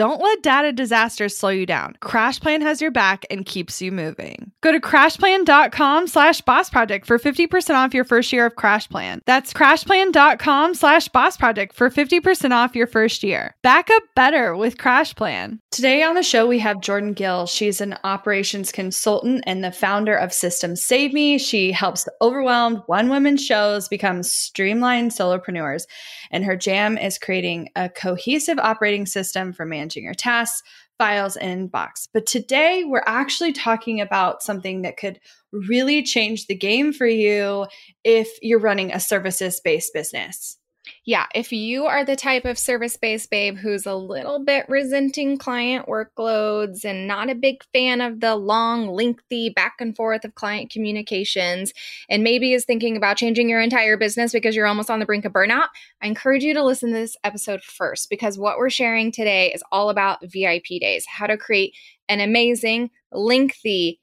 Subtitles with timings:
[0.00, 1.94] Don't let data disasters slow you down.
[2.00, 4.50] CrashPlan has your back and keeps you moving.
[4.62, 9.20] Go to crashplan.com slash boss project for 50% off your first year of CrashPlan.
[9.26, 13.54] That's crashplan.com slash boss project for 50% off your first year.
[13.62, 15.58] Back up better with CrashPlan.
[15.70, 17.44] Today on the show, we have Jordan Gill.
[17.44, 21.36] She's an operations consultant and the founder of Systems Saved Me.
[21.36, 25.84] She helps the overwhelmed one woman shows become streamlined solopreneurs.
[26.30, 30.62] And her jam is creating a cohesive operating system for managing your tasks,
[30.98, 32.08] files, and inbox.
[32.12, 35.18] But today we're actually talking about something that could
[35.52, 37.66] really change the game for you
[38.04, 40.56] if you're running a services based business
[41.10, 45.36] yeah, if you are the type of service based babe who's a little bit resenting
[45.36, 50.36] client workloads and not a big fan of the long, lengthy back and forth of
[50.36, 51.72] client communications,
[52.08, 55.24] and maybe is thinking about changing your entire business because you're almost on the brink
[55.24, 55.66] of burnout,
[56.00, 59.64] I encourage you to listen to this episode first because what we're sharing today is
[59.72, 61.74] all about VIP days, how to create
[62.08, 63.98] an amazing, lengthy,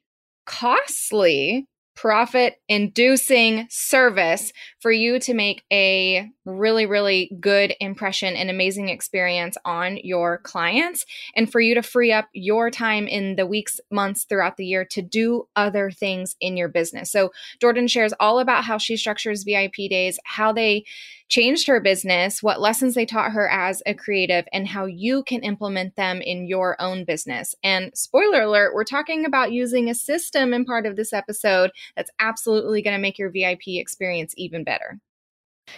[0.46, 8.88] costly profit inducing service for you to make a really, really good impression and amazing
[8.88, 11.06] experience on your clients
[11.36, 14.86] and for you to free up your time in the weeks, months throughout the year
[14.86, 17.12] to do other things in your business.
[17.12, 20.86] So, Jordan shares all about how she structures VIP days, how they
[21.30, 25.42] changed her business, what lessons they taught her as a creative, and how you can
[25.42, 27.56] implement them in your own business.
[27.64, 32.12] And spoiler alert, we're talking about using a system in part of this episode that's
[32.20, 35.00] absolutely going to make your VIP experience even better.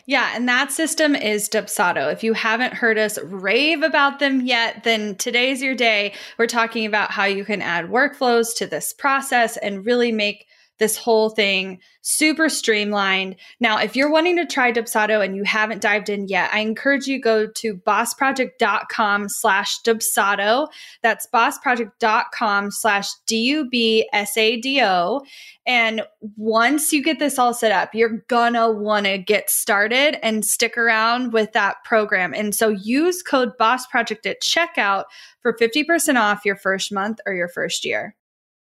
[0.06, 2.12] Yeah, and that system is Dubsado.
[2.14, 6.14] If you haven't heard us rave about them yet, then today's your day.
[6.38, 10.46] We're talking about how you can add workflows to this process and really make
[10.80, 13.36] this whole thing super streamlined.
[13.60, 17.06] Now, if you're wanting to try Dubsado and you haven't dived in yet, I encourage
[17.08, 20.68] you go to bossproject.com slash Dubsado.
[21.04, 25.22] That's bossproject.com slash D-U-B-S-A-D-O.
[25.68, 26.02] And
[26.36, 31.34] once you get this all set up, you're gonna wanna get started and stick around
[31.34, 32.34] with that program.
[32.34, 35.04] And so use code BOSSPROJECT at checkout
[35.42, 38.16] for 50% off your first month or your first year.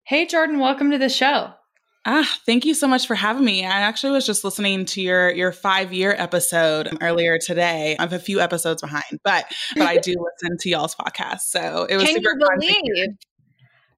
[0.04, 1.54] Hey, Jordan, welcome to the show.
[2.04, 3.64] Ah, thank you so much for having me.
[3.64, 7.94] I actually was just listening to your your five year episode earlier today.
[7.98, 9.44] I'm a few episodes behind, but
[9.76, 12.58] but I do listen to y'all's podcast, so it was Can super you fun.
[12.58, 13.16] believe?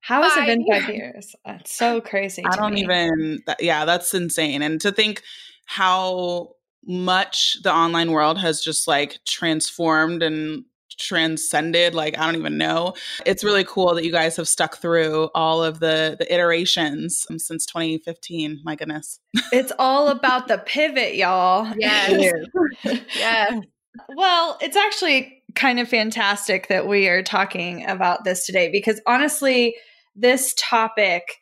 [0.01, 1.35] How has it been five years?
[1.47, 2.45] That's so crazy.
[2.45, 2.83] I don't me.
[2.83, 3.43] even.
[3.47, 4.61] That, yeah, that's insane.
[4.61, 5.23] And to think
[5.65, 6.51] how
[6.87, 10.67] much the online world has just like transformed and
[10.99, 12.95] transcended like i don't even know.
[13.27, 17.39] It's really cool that you guys have stuck through all of the the iterations um,
[17.39, 19.21] since 2015 my goodness.
[19.53, 21.73] It's all about the pivot y'all.
[21.79, 22.33] Yes.
[23.17, 23.61] Yeah.
[24.17, 29.77] well it's actually kind of fantastic that we are talking about this today because honestly
[30.17, 31.37] this topic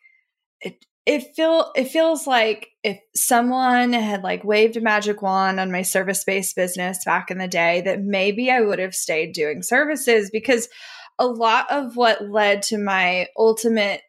[0.61, 5.71] it, it feel it feels like if someone had like waved a magic wand on
[5.71, 9.63] my service based business back in the day that maybe I would have stayed doing
[9.63, 10.69] services because
[11.19, 14.01] a lot of what led to my ultimate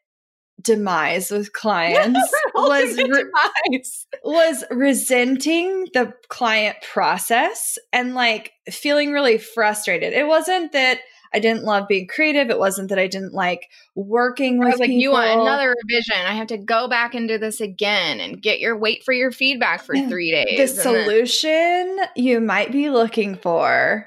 [0.60, 3.82] demise with clients was re-
[4.22, 10.12] was resenting the client process and like feeling really frustrated.
[10.12, 11.00] It wasn't that
[11.34, 12.48] I didn't love being creative.
[12.48, 15.02] It wasn't that I didn't like working with I was like, people.
[15.02, 16.24] you want another revision.
[16.24, 19.32] I have to go back and do this again and get your wait for your
[19.32, 20.76] feedback for three days.
[20.76, 24.06] The solution you might be looking for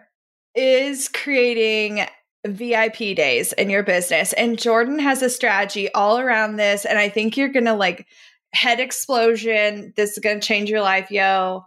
[0.56, 2.08] is creating
[2.46, 4.32] VIP days in your business.
[4.34, 6.86] And Jordan has a strategy all around this.
[6.86, 8.08] And I think you're going to like
[8.54, 9.94] head explosion.
[9.98, 11.66] This is going to change your life, yo.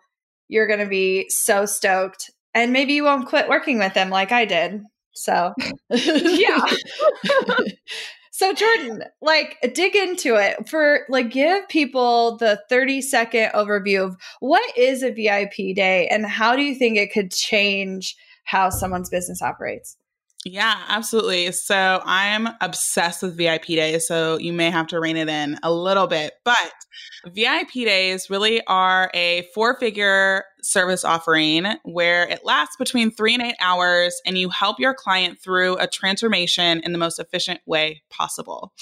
[0.48, 2.30] You're going to be so stoked.
[2.54, 4.82] And maybe you won't quit working with them like I did.
[5.12, 5.54] So,
[5.90, 6.64] yeah.
[8.30, 14.16] so Jordan, like dig into it for like give people the 30 second overview of
[14.40, 19.10] what is a VIP day and how do you think it could change how someone's
[19.10, 19.96] business operates?
[20.46, 21.52] Yeah, absolutely.
[21.52, 24.06] So I'm obsessed with VIP days.
[24.06, 26.32] So you may have to rein it in a little bit.
[26.44, 26.72] But
[27.26, 33.42] VIP days really are a four figure service offering where it lasts between three and
[33.42, 38.02] eight hours and you help your client through a transformation in the most efficient way
[38.08, 38.72] possible.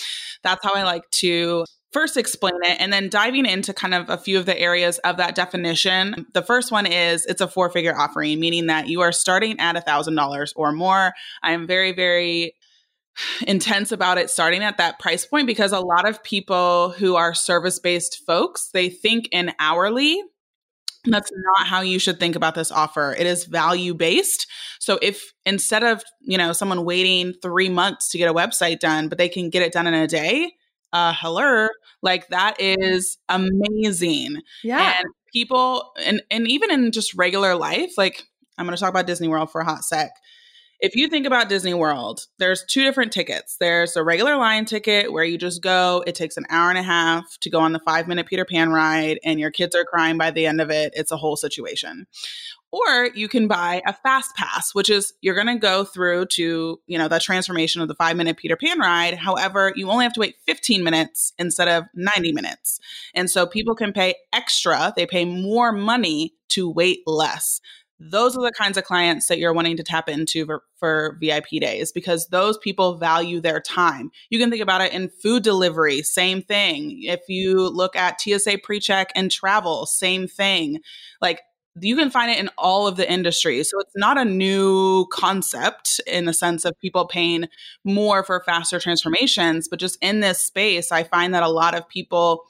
[0.44, 4.18] That's how I like to first explain it and then diving into kind of a
[4.18, 6.26] few of the areas of that definition.
[6.34, 9.76] The first one is it's a four figure offering, meaning that you are starting at
[9.76, 11.12] a thousand dollars or more.
[11.42, 12.54] I am very, very
[13.46, 17.34] intense about it starting at that price point because a lot of people who are
[17.34, 20.22] service based folks, they think in hourly
[21.04, 23.14] that's not how you should think about this offer.
[23.18, 24.46] It is value based.
[24.78, 29.08] So if instead of, you know, someone waiting 3 months to get a website done,
[29.08, 30.52] but they can get it done in a day,
[30.92, 31.68] uh hello
[32.02, 38.24] like that is amazing yeah and people and and even in just regular life like
[38.56, 40.10] i'm going to talk about disney world for a hot sec
[40.80, 43.56] if you think about Disney World, there's two different tickets.
[43.58, 46.84] There's a regular line ticket where you just go, it takes an hour and a
[46.84, 50.18] half to go on the five minute Peter Pan ride, and your kids are crying
[50.18, 50.92] by the end of it.
[50.94, 52.06] It's a whole situation.
[52.70, 56.78] Or you can buy a fast pass, which is you're going to go through to,
[56.86, 59.14] you know, the transformation of the five minute Peter Pan ride.
[59.14, 62.78] However, you only have to wait 15 minutes instead of 90 minutes.
[63.14, 67.60] And so people can pay extra, they pay more money to wait less
[68.00, 71.60] those are the kinds of clients that you're wanting to tap into for, for, VIP
[71.60, 74.10] days because those people value their time.
[74.30, 77.02] You can think about it in food delivery, same thing.
[77.02, 80.80] If you look at TSA pre check and travel, same thing.
[81.20, 81.40] Like
[81.80, 83.70] you can find it in all of the industries.
[83.70, 87.48] So it's not a new concept in the sense of people paying
[87.84, 91.88] more for faster transformations, but just in this space, I find that a lot of
[91.88, 92.44] people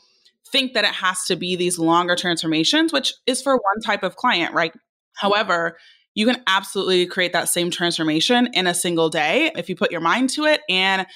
[0.50, 4.16] think that it has to be these longer transformations, which is for one type of
[4.16, 4.72] client, right?
[5.14, 5.76] However,
[6.14, 10.00] you can absolutely create that same transformation in a single day if you put your
[10.00, 10.62] mind to it.
[10.68, 11.06] And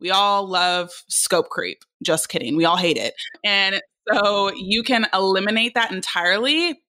[0.00, 1.84] we all love scope creep.
[2.02, 2.56] Just kidding.
[2.56, 3.14] We all hate it.
[3.44, 3.80] And
[4.12, 6.80] so you can eliminate that entirely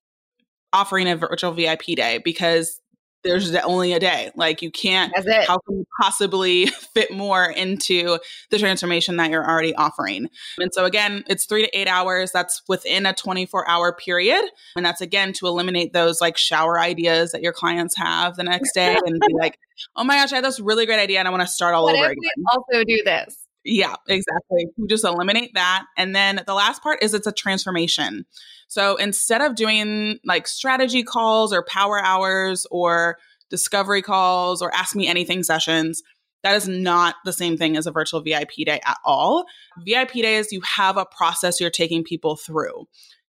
[0.74, 2.81] offering a virtual VIP day because
[3.24, 4.31] there's only a day.
[4.36, 8.20] Like you can't, how can you possibly fit more into
[8.52, 10.28] the transformation that you're already offering?
[10.60, 12.31] And so again, it's three to eight hours.
[12.31, 14.44] That's within a 24 hour period.
[14.75, 18.74] And that's again to eliminate those like shower ideas that your clients have the next
[18.74, 19.58] day and be like,
[19.96, 21.86] oh my gosh, I had this really great idea and I want to start all
[21.86, 22.31] what over again.
[22.52, 23.38] also do this.
[23.66, 24.68] Yeah, exactly.
[24.76, 25.86] You just eliminate that.
[25.98, 28.26] And then the last part is it's a transformation.
[28.74, 33.20] So instead of doing like strategy calls or power hours or
[33.52, 36.02] discovery calls or ask me anything sessions,
[36.42, 39.46] that is not the same thing as a virtual VIP day at all.
[39.86, 42.88] VIP days, you have a process you're taking people through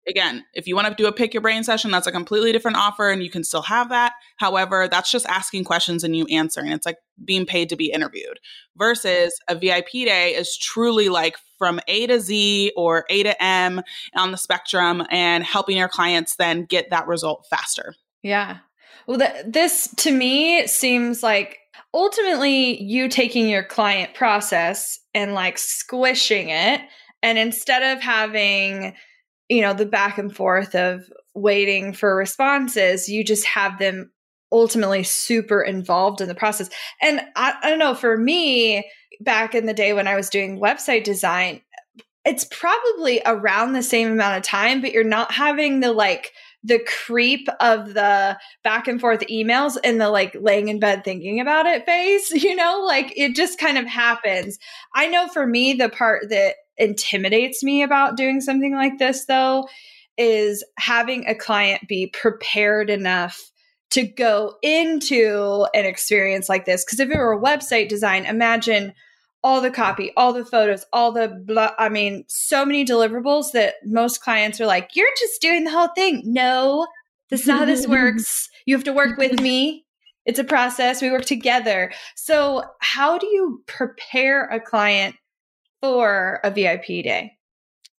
[0.08, 2.77] again, if you want to do a pick your brain session, that's a completely different
[2.77, 4.13] offer and you can still have that.
[4.38, 6.72] However, that's just asking questions and you answering.
[6.72, 8.39] It's like being paid to be interviewed
[8.77, 13.81] versus a VIP day is truly like from A to Z or A to M
[14.15, 17.93] on the spectrum and helping your clients then get that result faster.
[18.24, 18.58] Yeah.
[19.08, 21.60] Well, th- this to me seems like
[21.93, 26.81] ultimately you taking your client process and like squishing it.
[27.24, 28.96] And instead of having
[29.51, 34.10] you know the back and forth of waiting for responses you just have them
[34.53, 36.70] ultimately super involved in the process.
[37.01, 38.89] And I, I, don't know for me
[39.22, 41.62] back in the day when i was doing website design
[42.25, 46.31] it's probably around the same amount of time but you're not having the like
[46.63, 51.39] the creep of the back and forth emails and the like laying in bed thinking
[51.39, 52.84] about it phase you know?
[52.86, 54.60] Like it just kind of happens.
[54.93, 59.68] I know for me the part that intimidates me about doing something like this, though,
[60.18, 63.51] is having a client be prepared enough
[63.92, 66.84] to go into an experience like this.
[66.84, 68.94] Because if it were a website design, imagine
[69.44, 71.72] all the copy, all the photos, all the blah.
[71.78, 75.90] I mean, so many deliverables that most clients are like, you're just doing the whole
[75.96, 76.22] thing.
[76.25, 76.88] No,
[77.30, 78.50] this is not how this works.
[78.68, 79.88] You have to work with me.
[80.24, 81.01] It's a process.
[81.01, 81.92] We work together.
[82.16, 85.16] So, how do you prepare a client
[85.82, 87.38] for a VIP day?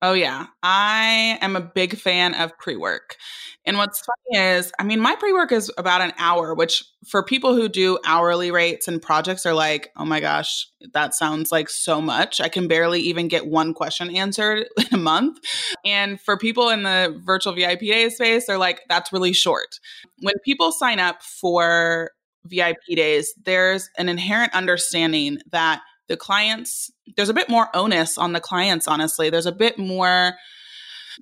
[0.04, 0.46] Oh, yeah.
[0.64, 3.16] I am a big fan of pre work.
[3.64, 7.22] And what's funny is, I mean, my pre work is about an hour, which for
[7.22, 11.70] people who do hourly rates and projects are like, oh my gosh, that sounds like
[11.70, 12.40] so much.
[12.40, 15.38] I can barely even get one question answered in a month.
[15.84, 19.78] And for people in the virtual VIP day space, they're like, that's really short.
[20.20, 22.10] When people sign up for
[22.46, 25.80] VIP days, there's an inherent understanding that
[26.12, 29.30] the clients, there's a bit more onus on the clients, honestly.
[29.30, 30.34] There's a bit more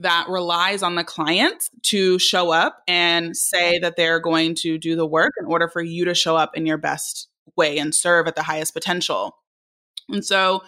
[0.01, 4.97] that relies on the client to show up and say that they're going to do
[4.97, 8.27] the work in order for you to show up in your best way and serve
[8.27, 9.37] at the highest potential.
[10.09, 10.63] And so,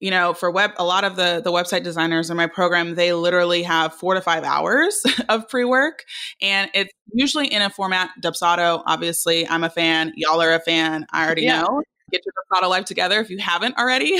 [0.00, 3.12] you know, for web, a lot of the the website designers in my program, they
[3.12, 6.04] literally have four to five hours of pre work,
[6.42, 8.10] and it's usually in a format.
[8.20, 10.12] Dubsado, obviously, I'm a fan.
[10.16, 11.06] Y'all are a fan.
[11.12, 11.60] I already yeah.
[11.60, 14.18] know get your Dubsado life together if you haven't already.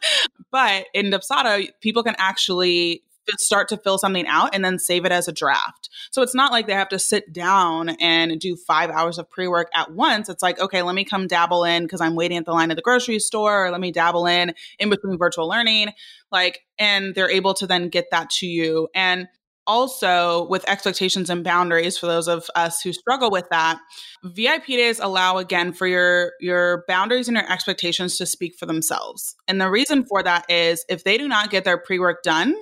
[0.50, 3.02] but in Dubsado, people can actually
[3.36, 5.90] start to fill something out and then save it as a draft.
[6.10, 9.48] So it's not like they have to sit down and do five hours of pre
[9.48, 10.28] work at once.
[10.28, 12.76] It's like, okay, let me come dabble in because I'm waiting at the line at
[12.76, 15.92] the grocery store, or let me dabble in in between virtual learning.
[16.32, 18.88] Like, and they're able to then get that to you.
[18.94, 19.28] And
[19.68, 23.78] also with expectations and boundaries for those of us who struggle with that
[24.24, 29.36] vip days allow again for your your boundaries and your expectations to speak for themselves.
[29.46, 32.56] And the reason for that is if they do not get their pre-work done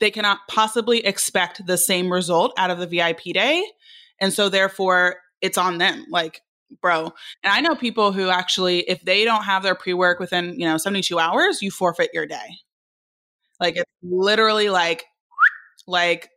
[0.00, 3.62] they cannot possibly expect the same result out of the vip day.
[4.18, 6.06] And so therefore it's on them.
[6.10, 6.42] Like
[6.80, 10.64] bro and i know people who actually if they don't have their pre-work within you
[10.64, 12.58] know 72 hours you forfeit your day.
[13.58, 15.04] Like it's literally like
[15.86, 16.30] like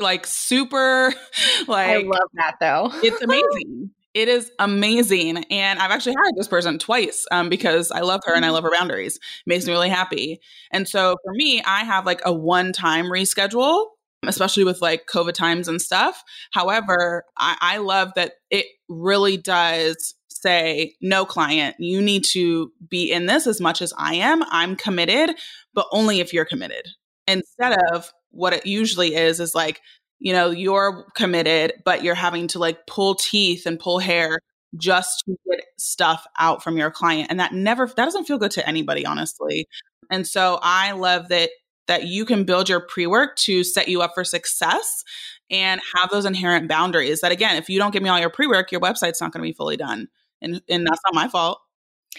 [0.00, 1.12] like super
[1.68, 2.90] like I love that though.
[3.02, 3.90] it's amazing.
[4.12, 5.44] It is amazing.
[5.50, 8.64] And I've actually hired this person twice um, because I love her and I love
[8.64, 9.16] her boundaries.
[9.16, 10.40] It makes me really happy.
[10.72, 13.86] And so for me, I have like a one time reschedule,
[14.26, 16.24] especially with like COVID times and stuff.
[16.52, 23.12] However, I, I love that it really does say, no, client, you need to be
[23.12, 24.42] in this as much as I am.
[24.50, 25.36] I'm committed,
[25.74, 26.88] but only if you're committed.
[27.26, 29.80] Instead of, what it usually is is like
[30.18, 34.38] you know you're committed but you're having to like pull teeth and pull hair
[34.76, 38.52] just to get stuff out from your client and that never that doesn't feel good
[38.52, 39.66] to anybody honestly.
[40.10, 41.50] And so i love that
[41.86, 45.02] that you can build your pre-work to set you up for success
[45.50, 48.70] and have those inherent boundaries that again if you don't give me all your pre-work
[48.70, 50.08] your website's not going to be fully done
[50.40, 51.60] and and that's not my fault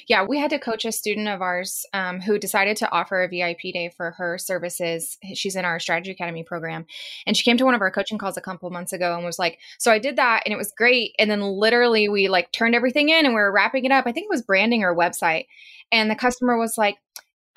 [0.08, 3.28] yeah, we had to coach a student of ours um, who decided to offer a
[3.28, 5.18] VIP day for her services.
[5.34, 6.86] She's in our Strategy Academy program.
[7.26, 9.38] And she came to one of our coaching calls a couple months ago and was
[9.38, 11.14] like, So I did that and it was great.
[11.20, 14.06] And then literally we like turned everything in and we were wrapping it up.
[14.08, 15.48] I think it was branding our website.
[15.92, 16.98] And the customer was like,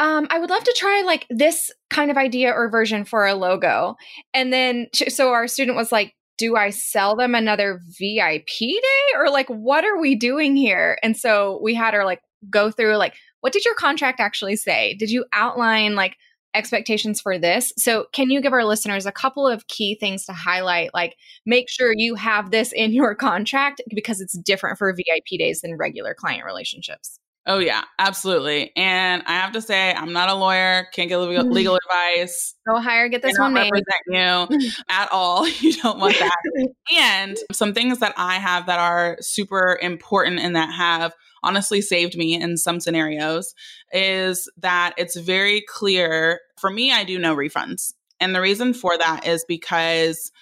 [0.01, 3.35] um, I would love to try like this kind of idea or version for a
[3.35, 3.97] logo.
[4.33, 9.31] And then, so our student was like, do I sell them another VIP day or
[9.31, 10.99] like what are we doing here?
[11.03, 14.95] And so we had her like go through like what did your contract actually say?
[14.95, 16.17] Did you outline like
[16.55, 17.73] expectations for this?
[17.77, 21.69] So can you give our listeners a couple of key things to highlight like make
[21.69, 26.15] sure you have this in your contract because it's different for VIP days than regular
[26.15, 27.19] client relationships.
[27.47, 28.73] Oh yeah, absolutely.
[28.75, 30.87] And I have to say, I'm not a lawyer.
[30.95, 32.55] Can't give legal, legal advice.
[32.67, 33.71] Go hire, get this one made.
[33.71, 35.47] Represent you at all.
[35.65, 36.69] You don't want that.
[36.93, 42.17] and some things that I have that are super important and that have honestly saved
[42.17, 43.55] me in some scenarios
[43.93, 46.41] is that it's very clear.
[46.59, 50.33] For me, I do no refunds, and the reason for that is because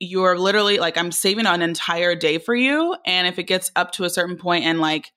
[0.00, 3.92] you're literally like I'm saving an entire day for you, and if it gets up
[3.92, 5.12] to a certain point and like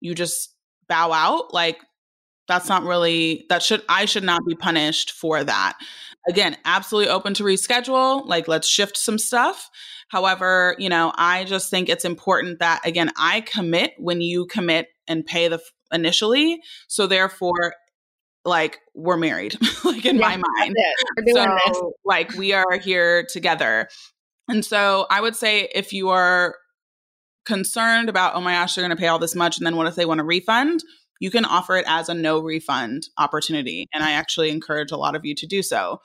[0.00, 0.54] you just
[0.90, 1.80] bow out like
[2.48, 5.78] that's not really that should i should not be punished for that.
[6.28, 9.70] Again absolutely open to reschedule like let's shift some stuff.
[10.08, 14.88] However you know i just think it's important that again i commit when you commit
[15.06, 17.74] and pay the f- initially so therefore
[18.44, 20.74] like we're married like in yeah, my mind.
[21.32, 23.88] so like we are here together.
[24.48, 26.56] And so i would say if you are
[27.50, 29.58] concerned about, oh my gosh, they're going to pay all this much.
[29.58, 30.82] And then what if they want a refund?
[31.20, 33.86] You can offer it as a no refund opportunity.
[33.92, 36.00] And I actually encourage a lot of you to do so.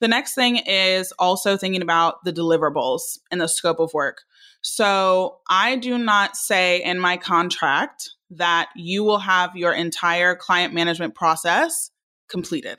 [0.00, 4.18] The next thing is also thinking about the deliverables and the scope of work.
[4.62, 10.72] So I do not say in my contract that you will have your entire client
[10.72, 11.90] management process
[12.28, 12.78] completed.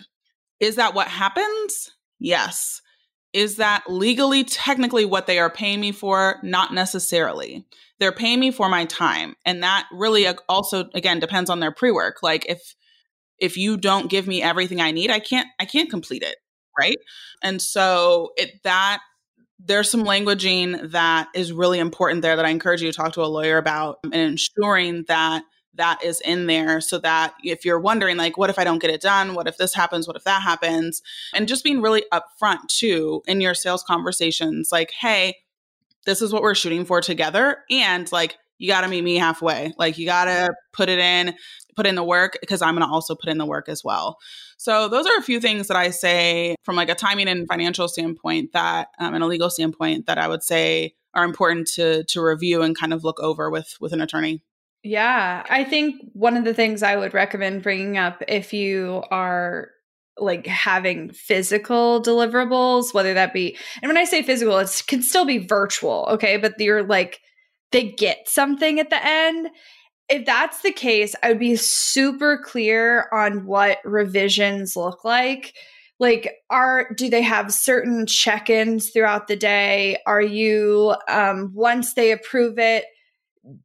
[0.59, 1.91] Is that what happens?
[2.19, 2.81] Yes.
[3.33, 6.37] is that legally, technically, what they are paying me for?
[6.43, 7.65] Not necessarily.
[8.01, 9.35] They're paying me for my time.
[9.45, 12.17] And that really also, again, depends on their pre work.
[12.21, 12.75] Like if,
[13.39, 16.35] if you don't give me everything I need, I can't, I can't complete it.
[16.77, 16.97] Right.
[17.41, 18.99] And so it, that,
[19.63, 23.23] there's some languaging that is really important there that I encourage you to talk to
[23.23, 25.43] a lawyer about and ensuring that
[25.75, 28.89] that is in there so that if you're wondering like what if i don't get
[28.89, 31.01] it done what if this happens what if that happens
[31.33, 35.37] and just being really upfront too in your sales conversations like hey
[36.05, 39.73] this is what we're shooting for together and like you got to meet me halfway.
[39.79, 41.33] Like you got to put it in
[41.75, 44.17] put in the work because i'm going to also put in the work as well.
[44.57, 47.87] So those are a few things that i say from like a timing and financial
[47.87, 52.21] standpoint that um, and a legal standpoint that i would say are important to to
[52.21, 54.41] review and kind of look over with with an attorney.
[54.83, 59.69] Yeah, I think one of the things I would recommend bringing up if you are
[60.17, 65.25] like having physical deliverables, whether that be, and when I say physical, it can still
[65.25, 66.37] be virtual, okay?
[66.37, 67.19] But you're like,
[67.71, 69.49] they get something at the end.
[70.09, 75.53] If that's the case, I would be super clear on what revisions look like
[76.01, 82.11] like are do they have certain check-ins throughout the day are you um once they
[82.11, 82.85] approve it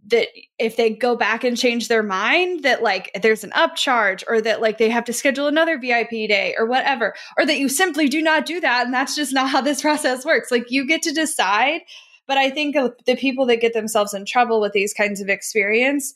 [0.07, 0.29] that
[0.59, 4.63] if they go back and change their mind that like there's an upcharge or that
[4.63, 8.23] like they have to schedule another VIP day or whatever or that you simply do
[8.23, 10.51] not do that and that's just not how this process works.
[10.51, 11.83] Like you get to decide
[12.27, 16.15] but I think the people that get themselves in trouble with these kinds of experience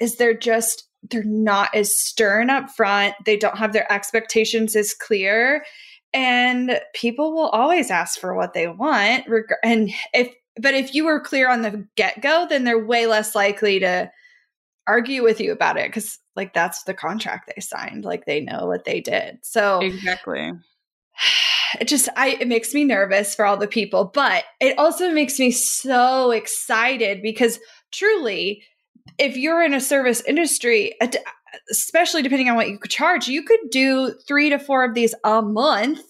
[0.00, 4.94] is they're just they're not as stern up front they don't have their expectations as
[4.94, 5.64] clear
[6.12, 9.24] and people will always ask for what they want
[9.62, 13.34] and if but if you were clear on the get go, then they're way less
[13.34, 14.10] likely to
[14.86, 18.04] argue with you about it because, like, that's the contract they signed.
[18.04, 19.38] Like, they know what they did.
[19.42, 20.52] So, exactly.
[21.80, 25.40] It just, I, it makes me nervous for all the people, but it also makes
[25.40, 27.58] me so excited because
[27.90, 28.62] truly,
[29.18, 30.94] if you're in a service industry,
[31.72, 35.16] especially depending on what you could charge, you could do three to four of these
[35.24, 36.00] a month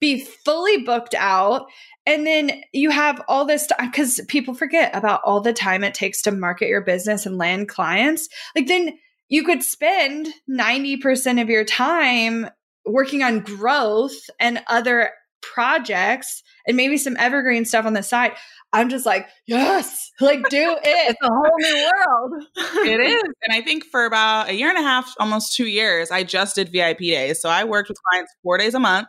[0.00, 1.66] be fully booked out
[2.06, 5.92] and then you have all this time because people forget about all the time it
[5.92, 8.28] takes to market your business and land clients.
[8.54, 8.96] Like, then
[9.28, 12.48] you could spend 90% of your time
[12.84, 15.10] working on growth and other
[15.42, 18.32] projects and maybe some evergreen stuff on the side.
[18.72, 21.10] I'm just like, yes, like do it.
[21.10, 22.44] it's a whole new world.
[22.86, 23.22] it is.
[23.42, 26.54] And I think for about a year and a half, almost two years, I just
[26.54, 27.40] did VIP days.
[27.40, 29.08] So I worked with clients four days a month,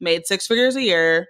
[0.00, 1.28] made six figures a year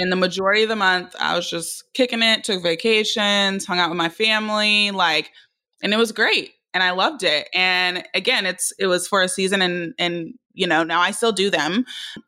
[0.00, 3.90] and the majority of the month, I was just kicking it, took vacations, hung out
[3.90, 5.30] with my family, like,
[5.82, 6.52] and it was great.
[6.72, 7.48] And I loved it.
[7.52, 11.32] And again, it's it was for a season and and you know, now I still
[11.32, 11.84] do them.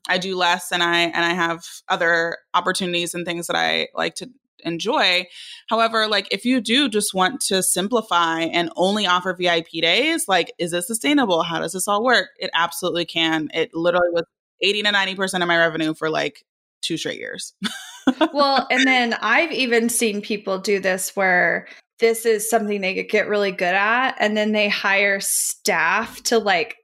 [0.09, 4.17] I do less and I and I have other opportunities and things that I like
[4.17, 4.29] to
[4.65, 5.27] enjoy.
[5.69, 10.53] However, like if you do just want to simplify and only offer VIP days, like
[10.59, 11.43] is this sustainable?
[11.45, 12.31] How does this all work?
[12.39, 13.49] It absolutely can.
[13.55, 14.25] It literally was
[14.63, 16.45] 80 to 90% of my revenue for like
[16.83, 17.55] two straight years.
[18.33, 23.29] well, and then I've even seen people do this where this is something they get
[23.29, 26.77] really good at, and then they hire staff to like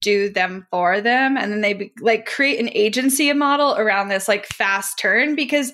[0.00, 4.28] do them for them, and then they be, like create an agency model around this
[4.28, 5.72] like fast turn because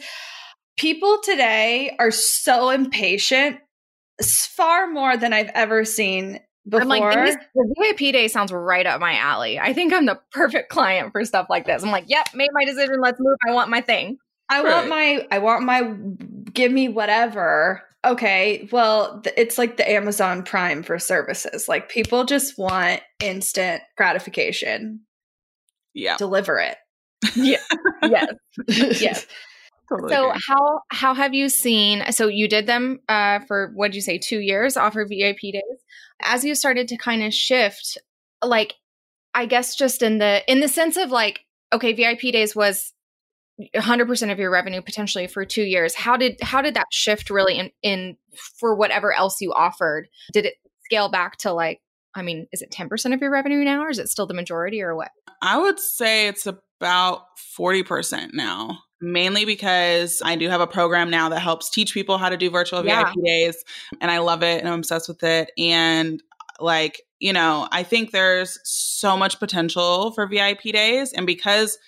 [0.76, 3.58] people today are so impatient
[4.22, 6.83] far more than I've ever seen before.
[6.83, 9.59] I'm like, the VIP day sounds right up my alley.
[9.59, 11.83] I think I'm the perfect client for stuff like this.
[11.83, 13.00] I'm like, yep, made my decision.
[13.02, 13.37] Let's move.
[13.48, 14.18] I want my thing.
[14.48, 14.72] I right.
[14.72, 15.94] want my, I want my,
[16.52, 17.83] give me whatever.
[18.04, 18.68] Okay.
[18.72, 21.68] Well, th- it's like the Amazon Prime for services.
[21.68, 25.00] Like people just want instant gratification.
[25.94, 26.16] Yeah.
[26.16, 26.76] Deliver it.
[27.37, 27.59] yeah.
[28.02, 28.33] yes.
[29.00, 29.26] yes.
[29.90, 30.40] Totally so agree.
[30.46, 34.18] how how have you seen so you did them uh for what did you say
[34.18, 35.69] 2 years offer VIP days
[36.22, 37.98] as you started to kind of shift
[38.44, 38.74] like
[39.35, 41.40] i guess just in the in the sense of like
[41.72, 42.92] okay vip days was
[43.74, 45.94] 100% of your revenue potentially for two years.
[45.94, 48.16] How did how did that shift really in in
[48.59, 50.09] for whatever else you offered?
[50.33, 50.54] Did it
[50.85, 51.80] scale back to like
[52.16, 54.83] i mean is it 10% of your revenue now or is it still the majority
[54.83, 55.11] or what?
[55.42, 56.46] I would say it's
[56.80, 57.22] about
[57.58, 62.28] 40% now mainly because I do have a program now that helps teach people how
[62.28, 63.04] to do virtual yeah.
[63.04, 63.64] VIP days.
[64.00, 65.50] And I love it and I'm obsessed with it.
[65.56, 66.22] And
[66.58, 71.12] like, you know, I think there's so much potential for VIP days.
[71.12, 71.78] And because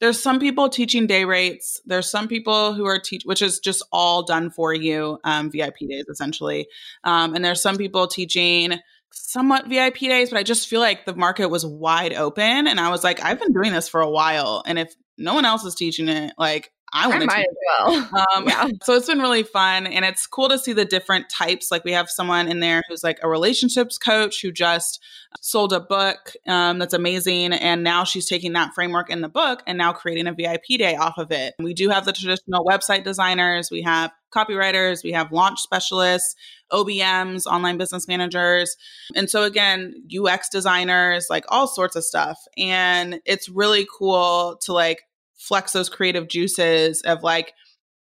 [0.00, 3.82] there's some people teaching day rates, there's some people who are teach, which is just
[3.92, 6.66] all done for you, um, VIP days essentially.
[7.04, 8.78] Um, and there's some people teaching
[9.12, 12.66] somewhat VIP days, but I just feel like the market was wide open.
[12.66, 14.62] And I was like, I've been doing this for a while.
[14.66, 16.34] And if no one else is teaching it.
[16.38, 18.26] Like I want to might as well.
[18.36, 18.68] Um, yeah.
[18.82, 19.86] So it's been really fun.
[19.86, 21.70] And it's cool to see the different types.
[21.70, 25.02] Like we have someone in there who's like a relationships coach who just
[25.40, 27.52] sold a book um, that's amazing.
[27.52, 30.96] And now she's taking that framework in the book and now creating a VIP day
[30.96, 31.54] off of it.
[31.58, 36.34] We do have the traditional website designers, we have copywriters, we have launch specialists,
[36.72, 38.76] OBMs, online business managers.
[39.14, 42.38] And so, again, UX designers, like all sorts of stuff.
[42.56, 45.02] And it's really cool to like
[45.42, 47.52] flex those creative juices of like,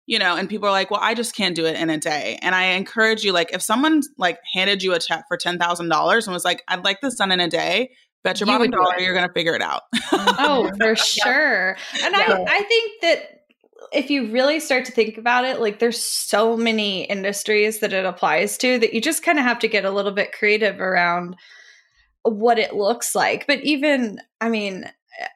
[0.06, 2.38] you know, and people are like, well, I just can't do it in a day.
[2.40, 6.32] And I encourage you, like, if someone like handed you a check for $10,000 and
[6.32, 7.90] was like, I'd like this done in a day,
[8.24, 9.82] bet your bottom dollar you're going to figure it out.
[10.12, 11.76] oh, for sure.
[12.02, 12.38] And yeah.
[12.38, 13.38] I, I think that
[13.92, 18.04] if you really start to think about it, like there's so many industries that it
[18.04, 21.36] applies to that you just kind of have to get a little bit creative around
[22.22, 23.46] what it looks like.
[23.46, 24.90] But even, I mean,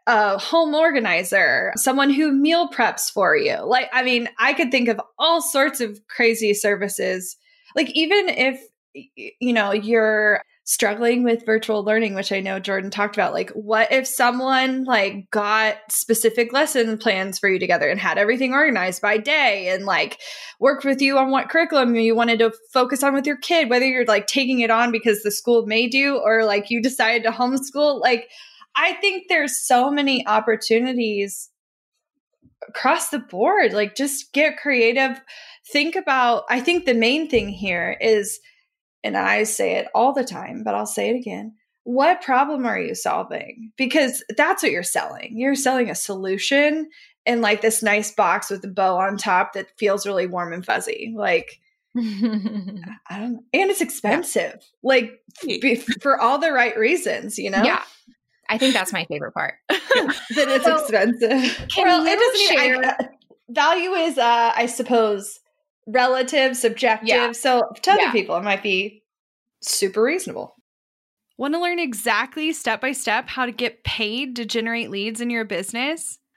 [0.07, 3.59] a home organizer, someone who meal preps for you.
[3.65, 7.37] Like, I mean, I could think of all sorts of crazy services.
[7.75, 8.61] Like, even if,
[8.95, 13.91] you know, you're struggling with virtual learning, which I know Jordan talked about, like, what
[13.91, 19.19] if someone like got specific lesson plans for you together and had everything organized by
[19.19, 20.21] day and like
[20.61, 23.87] worked with you on what curriculum you wanted to focus on with your kid, whether
[23.87, 27.31] you're like taking it on because the school made you or like you decided to
[27.31, 28.29] homeschool, like,
[28.77, 31.51] I think there's so many opportunities
[32.69, 33.73] across the board.
[33.73, 35.21] Like, just get creative.
[35.71, 38.41] Think about, I think the main thing here is,
[39.05, 41.55] and I say it all the time, but I'll say it again.
[41.85, 43.73] What problem are you solving?
[43.77, 45.37] Because that's what you're selling.
[45.37, 46.89] You're selling a solution
[47.27, 50.65] in like this nice box with a bow on top that feels really warm and
[50.65, 51.13] fuzzy.
[51.17, 51.59] Like,
[51.97, 52.01] I
[53.19, 53.45] don't know.
[53.53, 54.55] And it's expensive.
[54.55, 54.59] Yeah.
[54.83, 55.21] Like
[56.01, 57.63] for all the right reasons, you know?
[57.63, 57.83] Yeah.
[58.53, 59.55] I think that's my favorite part.
[59.69, 61.67] that it's so, expensive.
[61.77, 63.09] well, it doesn't share- I,
[63.49, 65.41] value is, uh, I suppose,
[65.87, 67.09] relative, subjective.
[67.09, 67.33] Yeah.
[67.33, 68.13] So to other yeah.
[68.13, 69.03] people, it might be
[69.63, 70.55] super reasonable.
[71.39, 75.31] Want to learn exactly step by step how to get paid to generate leads in
[75.31, 76.19] your business?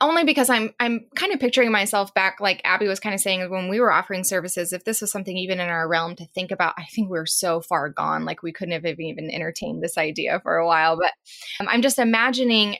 [0.00, 3.50] only because I'm I'm kind of picturing myself back like Abby was kind of saying
[3.50, 6.52] when we were offering services if this was something even in our realm to think
[6.52, 9.98] about I think we are so far gone like we couldn't have even entertained this
[9.98, 11.10] idea for a while but
[11.60, 12.76] um, I'm just imagining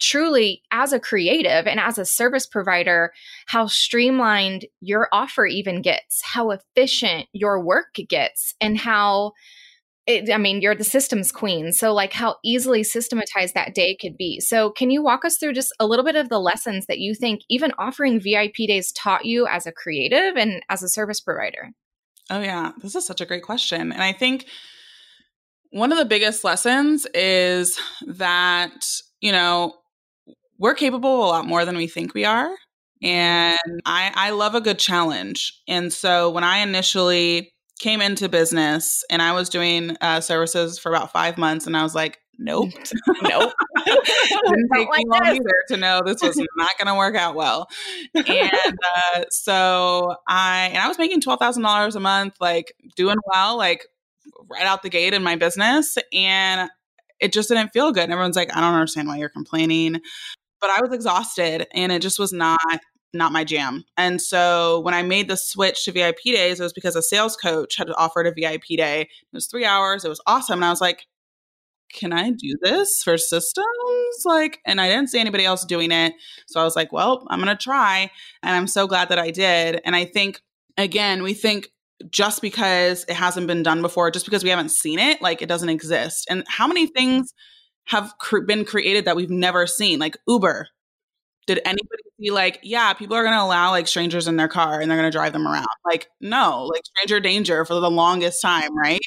[0.00, 3.12] truly as a creative and as a service provider
[3.46, 9.32] how streamlined your offer even gets how efficient your work gets and how
[10.10, 11.72] it, I mean, you're the systems queen.
[11.72, 14.40] So, like, how easily systematized that day could be.
[14.40, 17.14] So, can you walk us through just a little bit of the lessons that you
[17.14, 21.70] think even offering VIP days taught you as a creative and as a service provider?
[22.30, 22.72] Oh, yeah.
[22.82, 23.92] This is such a great question.
[23.92, 24.46] And I think
[25.70, 28.84] one of the biggest lessons is that,
[29.20, 29.74] you know,
[30.58, 32.48] we're capable of a lot more than we think we are.
[32.48, 33.06] Mm-hmm.
[33.06, 35.60] And I, I love a good challenge.
[35.66, 40.90] And so when I initially came into business and I was doing uh, services for
[40.90, 42.70] about five months, and I was like, nope,
[43.22, 43.52] nope.
[43.86, 47.34] Didn't take like me long either to know this was not going to work out
[47.34, 47.66] well.
[48.14, 48.26] And
[49.14, 53.56] uh, so I and I was making twelve thousand dollars a month, like doing well,
[53.56, 53.86] like
[54.48, 56.70] right out the gate in my business, and
[57.18, 58.04] it just didn't feel good.
[58.04, 60.00] And everyone's like, I don't understand why you're complaining.
[60.60, 62.60] But I was exhausted and it just was not
[63.12, 63.84] not my jam.
[63.96, 67.36] And so when I made the switch to VIP days, it was because a sales
[67.36, 69.02] coach had offered a VIP day.
[69.02, 70.04] It was three hours.
[70.04, 70.58] It was awesome.
[70.58, 71.06] And I was like,
[71.92, 73.66] can I do this for systems?
[74.24, 76.14] Like, and I didn't see anybody else doing it.
[76.46, 78.10] So I was like, well, I'm going to try.
[78.42, 79.80] And I'm so glad that I did.
[79.84, 80.40] And I think,
[80.76, 81.70] again, we think
[82.10, 85.48] just because it hasn't been done before, just because we haven't seen it, like it
[85.48, 86.26] doesn't exist.
[86.30, 87.34] And how many things
[87.86, 89.98] have cr- been created that we've never seen?
[89.98, 90.68] Like Uber,
[91.54, 94.80] did anybody see like yeah people are going to allow like strangers in their car
[94.80, 98.40] and they're going to drive them around like no like stranger danger for the longest
[98.40, 99.00] time right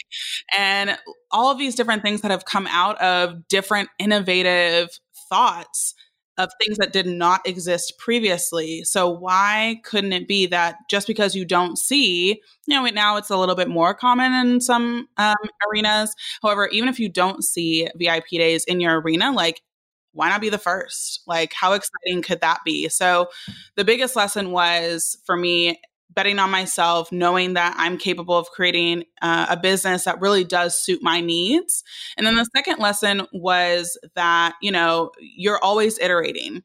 [0.58, 0.98] and
[1.32, 4.90] all of these different things that have come out of different innovative
[5.30, 5.96] thoughts
[6.40, 8.84] of things that did not exist previously.
[8.86, 13.30] So why couldn't it be that just because you don't see, you know, now it's
[13.30, 15.36] a little bit more common in some um,
[15.70, 16.12] arenas.
[16.42, 19.62] However, even if you don't see VIP days in your arena, like
[20.14, 21.22] why not be the first?
[21.28, 22.90] Like, how exciting could that be?
[22.90, 23.30] So,
[23.76, 25.80] the biggest lesson was for me
[26.14, 30.80] betting on myself, knowing that I'm capable of creating uh, a business that really does
[30.80, 31.84] suit my needs.
[32.18, 36.64] And then the second lesson was that, you know, you're always iterating.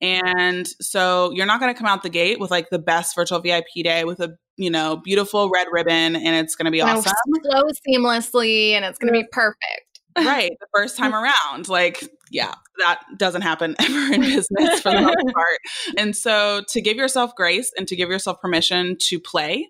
[0.00, 3.38] And so you're not going to come out the gate with like the best virtual
[3.38, 7.12] VIP day with a you know beautiful red ribbon and it's going to be awesome.
[7.42, 12.54] Flow seamlessly and it's going to be perfect right the first time around like yeah
[12.78, 15.58] that doesn't happen ever in business for the most part.
[15.96, 19.68] And so to give yourself grace and to give yourself permission to play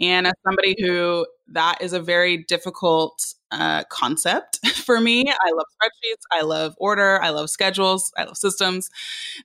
[0.00, 5.66] and as somebody who that is a very difficult uh, concept for me i love
[5.74, 8.90] spreadsheets i love order i love schedules i love systems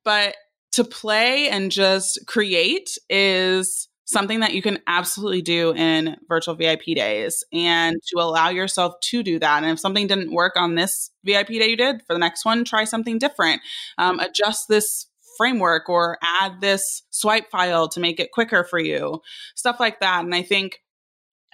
[0.04, 0.36] but
[0.72, 6.84] to play and just create is something that you can absolutely do in virtual VIP
[6.96, 9.64] days and to allow yourself to do that.
[9.64, 12.66] And if something didn't work on this VIP day you did, for the next one,
[12.66, 13.62] try something different.
[13.98, 19.22] Um, adjust this framework or add this swipe file to make it quicker for you,
[19.56, 20.24] stuff like that.
[20.24, 20.82] And I think,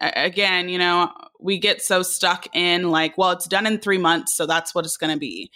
[0.02, 4.36] again, you know, we get so stuck in like, well, it's done in three months,
[4.36, 5.52] so that's what it's going to be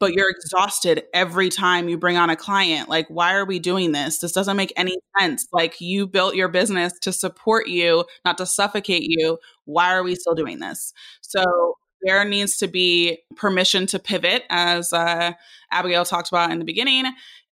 [0.00, 2.88] but you're exhausted every time you bring on a client.
[2.88, 4.18] Like, why are we doing this?
[4.18, 5.46] This doesn't make any sense.
[5.52, 9.38] Like, you built your business to support you, not to suffocate you.
[9.64, 10.92] Why are we still doing this?
[11.20, 15.32] So, there needs to be permission to pivot, as uh,
[15.72, 17.06] Abigail talked about in the beginning,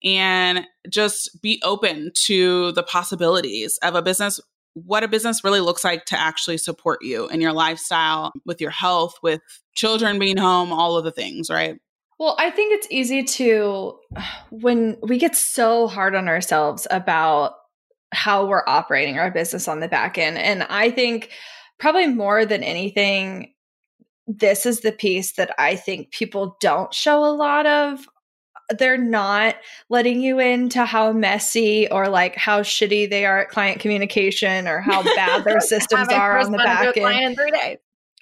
[0.05, 4.41] and just be open to the possibilities of a business
[4.77, 8.71] what a business really looks like to actually support you in your lifestyle, with your
[8.71, 9.41] health, with
[9.75, 11.79] children being home, all of the things, right?
[12.19, 13.99] Well, I think it's easy to,
[14.51, 17.55] when we get so hard on ourselves about
[18.13, 20.39] how we're operating our business on the back end.
[20.39, 21.31] And I think
[21.79, 23.53] probably more than anything,
[24.27, 28.07] this is the piece that I think people don't show a lot of.
[28.77, 29.57] They're not
[29.91, 34.81] letting you into how messy or like how shitty they are at client communication or
[34.81, 37.39] how bad their systems are on the back end.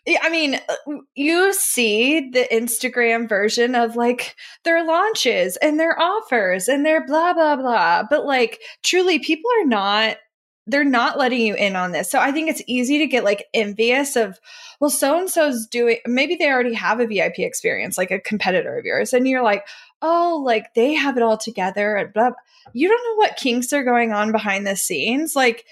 [0.06, 6.68] I mean, uh, you see the Instagram version of like their launches and their offers
[6.68, 8.02] and their blah, blah, blah.
[8.08, 10.18] But like, truly, people are not,
[10.66, 12.10] they're not letting you in on this.
[12.10, 14.38] So I think it's easy to get like envious of,
[14.78, 18.76] well, so and so's doing, maybe they already have a VIP experience, like a competitor
[18.76, 19.14] of yours.
[19.14, 19.66] And you're like,
[20.02, 22.30] oh, like they have it all together and blah.
[22.74, 25.34] You don't know what kinks are going on behind the scenes.
[25.34, 25.64] Like,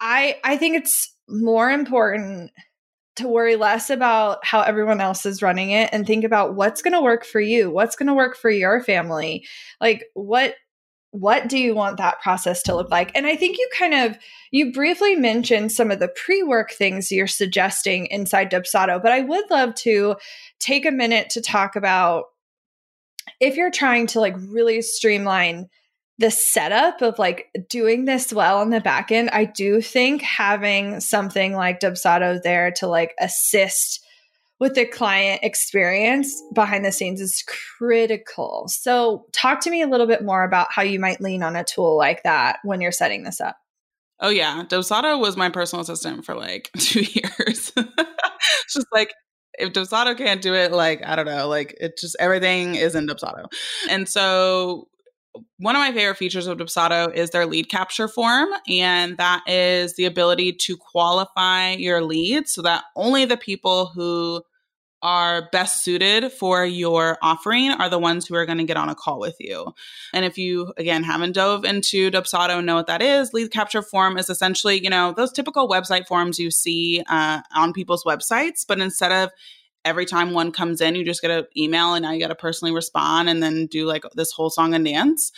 [0.00, 2.50] I, I think it's more important
[3.16, 6.92] to worry less about how everyone else is running it and think about what's going
[6.92, 9.46] to work for you what's going to work for your family.
[9.80, 10.54] Like what
[11.12, 13.10] what do you want that process to look like?
[13.16, 14.16] And i think you kind of
[14.52, 19.50] you briefly mentioned some of the pre-work things you're suggesting inside dubsado but i would
[19.50, 20.16] love to
[20.60, 22.24] take a minute to talk about
[23.40, 25.68] if you're trying to like really streamline
[26.20, 31.00] the setup of like doing this well on the back end, I do think having
[31.00, 34.04] something like Dubsado there to like assist
[34.58, 37.42] with the client experience behind the scenes is
[37.78, 38.66] critical.
[38.68, 41.64] So, talk to me a little bit more about how you might lean on a
[41.64, 43.56] tool like that when you're setting this up.
[44.20, 47.72] Oh yeah, Dubsado was my personal assistant for like two years.
[47.74, 49.14] it's just like
[49.54, 53.06] if Dubsado can't do it, like I don't know, like it just everything is in
[53.06, 53.46] Dubsado.
[53.88, 54.88] And so
[55.58, 59.94] one of my favorite features of Dubsado is their lead capture form, and that is
[59.96, 64.42] the ability to qualify your leads so that only the people who
[65.02, 68.88] are best suited for your offering are the ones who are going to get on
[68.88, 69.72] a call with you.
[70.12, 73.82] And if you, again, haven't dove into Dubsado and know what that is, lead capture
[73.82, 78.66] form is essentially, you know, those typical website forms you see uh, on people's websites,
[78.66, 79.30] but instead of
[79.84, 82.34] every time one comes in, you just get an email and now you got to
[82.34, 85.32] personally respond and then do like this whole song and dance.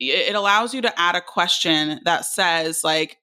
[0.00, 3.18] It allows you to add a question that says, like,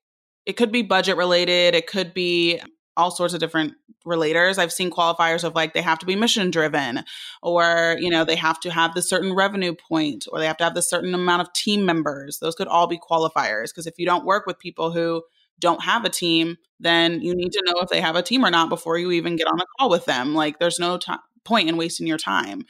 [0.45, 2.59] it could be budget related, it could be
[2.97, 3.73] all sorts of different
[4.05, 4.57] relators.
[4.57, 7.03] I've seen qualifiers of like they have to be mission driven
[7.41, 10.63] or, you know, they have to have the certain revenue point or they have to
[10.63, 12.39] have the certain amount of team members.
[12.39, 15.23] Those could all be qualifiers because if you don't work with people who
[15.61, 18.51] don't have a team, then you need to know if they have a team or
[18.51, 20.33] not before you even get on a call with them.
[20.33, 21.13] Like there's no t-
[21.45, 22.65] point in wasting your time.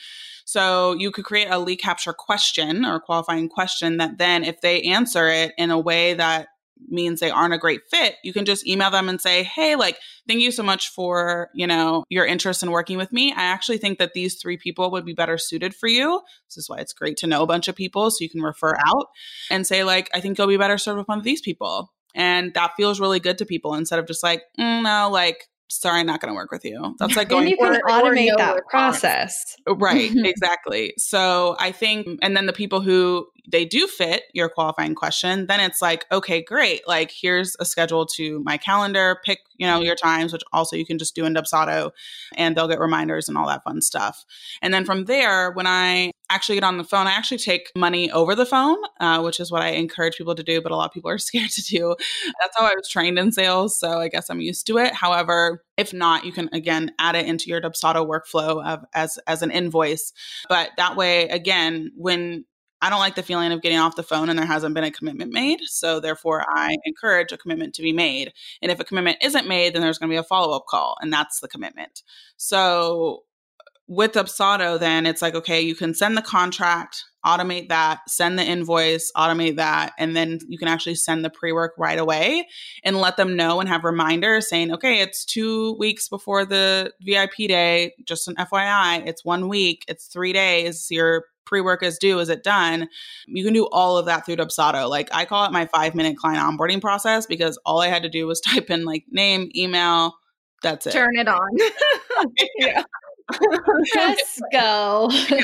[0.46, 4.82] So you could create a lead capture question or qualifying question that then if they
[4.84, 6.50] answer it in a way that
[6.90, 9.98] means they aren't a great fit, you can just email them and say, "Hey, like
[10.28, 13.32] thank you so much for, you know, your interest in working with me.
[13.32, 16.22] I actually think that these three people would be better suited for you.
[16.50, 18.76] This is why it's great to know a bunch of people so you can refer
[18.88, 19.08] out
[19.50, 22.54] and say like, I think you'll be better served with one of these people." And
[22.54, 26.20] that feels really good to people instead of just like, mm, no, like, sorry, not
[26.20, 26.96] going to work with you.
[27.00, 27.44] That's like going.
[27.44, 29.56] and you can or, automate or that process.
[29.68, 30.94] Right, exactly.
[30.98, 35.60] So I think, and then the people who they do fit your qualifying question, then
[35.60, 36.88] it's like, okay, great.
[36.88, 39.18] Like here's a schedule to my calendar.
[39.26, 41.92] Pick, you know, your times, which also you can just do in Dubsado,
[42.36, 44.26] and they'll get reminders and all that fun stuff.
[44.62, 48.10] And then from there, when I actually get on the phone, I actually take money
[48.12, 50.86] over the phone, uh, which is what I encourage people to do, but a lot
[50.86, 51.96] of people are scared to do.
[52.42, 54.94] That's how I was trained in sales, so I guess I'm used to it.
[54.94, 59.42] However, if not, you can again add it into your Dubsado workflow of, as as
[59.42, 60.14] an invoice.
[60.48, 62.46] But that way, again, when
[62.82, 64.92] I don't like the feeling of getting off the phone and there hasn't been a
[64.92, 65.60] commitment made.
[65.66, 68.34] So therefore, I encourage a commitment to be made.
[68.62, 70.96] And if a commitment isn't made, then there's going to be a follow up call,
[71.02, 72.02] and that's the commitment.
[72.38, 73.24] So
[73.88, 78.44] with Dubsado, then it's like, okay, you can send the contract, automate that, send the
[78.44, 82.48] invoice, automate that, and then you can actually send the pre work right away
[82.84, 87.48] and let them know and have reminders saying, okay, it's two weeks before the VIP
[87.48, 87.94] day.
[88.06, 90.88] Just an FYI, it's one week, it's three days.
[90.90, 92.88] Your pre-work is due is it done
[93.28, 96.16] you can do all of that through dubsado like i call it my five minute
[96.16, 100.16] client onboarding process because all i had to do was type in like name email
[100.64, 101.50] that's it turn it on
[102.58, 102.84] yeah
[103.94, 105.10] Just go.
[105.20, 105.36] so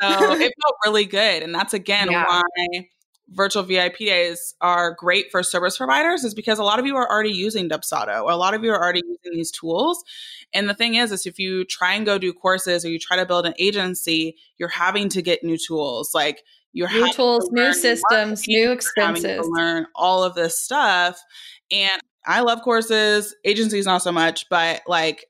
[0.00, 1.42] it felt really good.
[1.42, 2.24] And that's again yeah.
[2.26, 2.88] why
[3.30, 7.10] virtual VIP days are great for service providers is because a lot of you are
[7.10, 8.30] already using Dubsado.
[8.30, 10.04] A lot of you are already using these tools.
[10.52, 13.16] And the thing is, is if you try and go do courses or you try
[13.16, 16.12] to build an agency, you're having to get new tools.
[16.14, 16.42] Like
[16.72, 19.46] you're new tools, new systems, new expenses.
[19.50, 21.22] learn all of this stuff.
[21.70, 25.26] And I love courses, agencies not so much, but like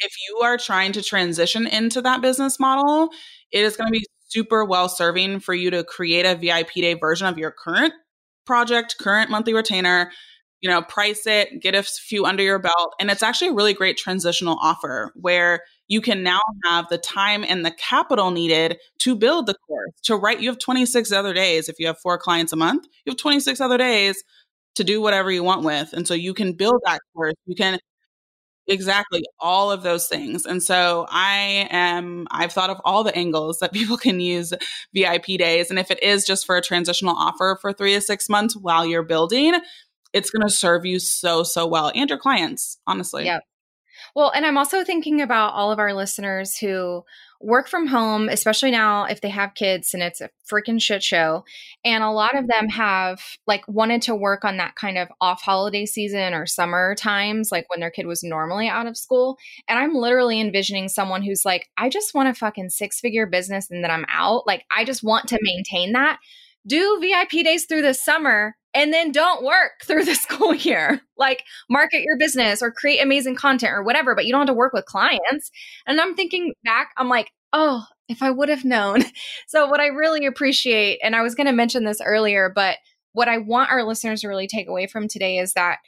[0.00, 3.10] if you are trying to transition into that business model,
[3.50, 6.94] it is going to be super well serving for you to create a VIP day
[6.94, 7.94] version of your current
[8.46, 10.10] project, current monthly retainer,
[10.60, 12.94] you know, price it, get a few under your belt.
[12.98, 17.44] And it's actually a really great transitional offer where you can now have the time
[17.46, 20.40] and the capital needed to build the course, to write.
[20.40, 21.68] You have 26 other days.
[21.68, 24.22] If you have four clients a month, you have 26 other days
[24.76, 25.92] to do whatever you want with.
[25.92, 27.34] And so you can build that course.
[27.46, 27.78] You can
[28.66, 30.46] Exactly, all of those things.
[30.46, 34.52] And so I am, I've thought of all the angles that people can use
[34.94, 35.70] VIP days.
[35.70, 38.86] And if it is just for a transitional offer for three to six months while
[38.86, 39.60] you're building,
[40.12, 43.26] it's going to serve you so, so well and your clients, honestly.
[43.26, 43.40] Yeah.
[44.14, 47.04] Well, and I'm also thinking about all of our listeners who
[47.44, 51.44] work from home, especially now if they have kids and it's a freaking shit show.
[51.84, 55.42] And a lot of them have like wanted to work on that kind of off
[55.42, 59.36] holiday season or summer times, like when their kid was normally out of school.
[59.68, 63.70] And I'm literally envisioning someone who's like, I just want a fucking six figure business
[63.70, 64.46] and then I'm out.
[64.46, 66.18] Like, I just want to maintain that.
[66.66, 71.00] Do VIP days through the summer and then don't work through the school year.
[71.16, 74.54] Like market your business or create amazing content or whatever, but you don't have to
[74.54, 75.50] work with clients.
[75.86, 79.04] And I'm thinking back, I'm like, oh, if I would have known.
[79.46, 82.78] So, what I really appreciate, and I was going to mention this earlier, but
[83.12, 85.78] what I want our listeners to really take away from today is that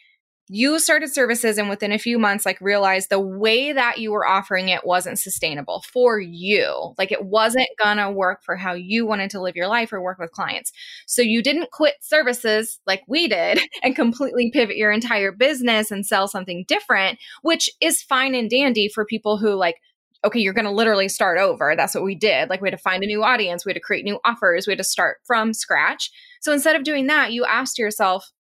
[0.48, 4.26] you started services and within a few months like realized the way that you were
[4.26, 9.30] offering it wasn't sustainable for you like it wasn't gonna work for how you wanted
[9.30, 10.72] to live your life or work with clients
[11.06, 16.06] so you didn't quit services like we did and completely pivot your entire business and
[16.06, 19.76] sell something different which is fine and dandy for people who like
[20.24, 21.74] okay, you're to literally start over.
[21.76, 22.50] That's what we did.
[22.50, 24.72] Like we had to find a new audience, we had to create new offers, we
[24.72, 26.10] had to start from scratch.
[26.40, 28.32] So instead of doing that, you asked yourself,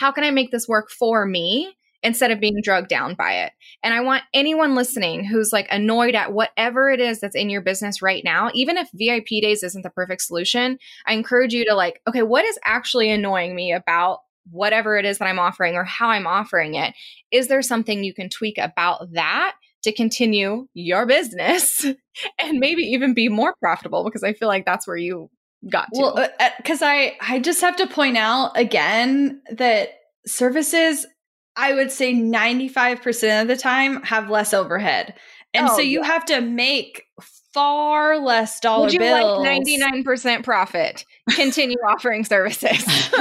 [0.00, 3.52] how can I make this work for me instead of being drugged down by it?
[3.82, 7.60] And I want anyone listening who's like annoyed at whatever it is that's in your
[7.60, 11.74] business right now, even if VIP days isn't the perfect solution, I encourage you to
[11.74, 14.20] like, okay, what is actually annoying me about
[14.50, 16.94] whatever it is that I'm offering or how I'm offering it?
[17.30, 19.54] Is there something you can tweak about that?
[19.84, 21.86] To continue your business
[22.38, 25.30] and maybe even be more profitable because I feel like that's where you
[25.68, 26.00] got to.
[26.00, 29.90] Well, because uh, uh I I just have to point out again that
[30.26, 31.06] services,
[31.56, 35.14] I would say ninety five percent of the time have less overhead,
[35.54, 36.06] and oh, so you yeah.
[36.06, 37.04] have to make
[37.52, 39.40] far less dollar Would you bills.
[39.40, 41.04] Like 99% profit.
[41.30, 42.84] Continue offering services.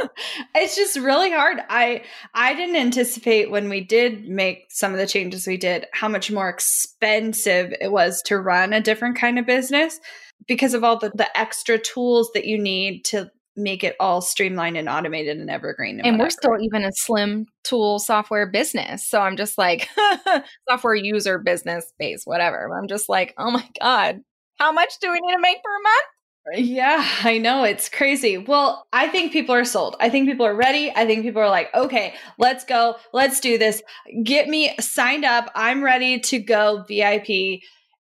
[0.54, 1.58] it's just really hard.
[1.68, 2.02] I
[2.34, 6.30] I didn't anticipate when we did make some of the changes we did how much
[6.30, 10.00] more expensive it was to run a different kind of business
[10.46, 14.76] because of all the, the extra tools that you need to make it all streamlined
[14.76, 15.98] and automated and evergreen.
[15.98, 19.06] And, and we're still even a slim tool software business.
[19.06, 19.88] So I'm just like
[20.68, 22.70] software user business space, whatever.
[22.76, 24.20] I'm just like, oh my God,
[24.58, 26.06] how much do we need to make per month?
[26.54, 27.62] Yeah, I know.
[27.62, 28.36] It's crazy.
[28.36, 29.94] Well, I think people are sold.
[30.00, 30.90] I think people are ready.
[30.94, 32.96] I think people are like, okay, let's go.
[33.12, 33.80] Let's do this.
[34.24, 35.52] Get me signed up.
[35.54, 37.60] I'm ready to go VIP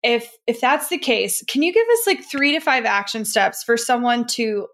[0.06, 3.64] if if that's the case can you give us like three to five action steps
[3.64, 4.68] for someone to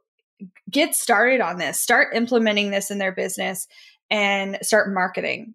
[0.70, 3.68] get started on this start implementing this in their business
[4.10, 5.54] and start marketing?